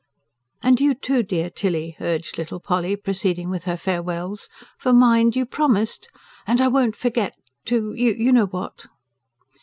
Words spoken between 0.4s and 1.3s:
"And you, too,